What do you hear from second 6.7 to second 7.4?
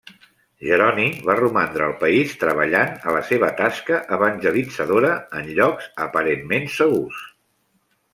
segurs.